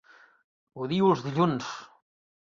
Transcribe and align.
Odio 0.85 1.09
els 1.15 1.21
dilluns! 1.25 1.69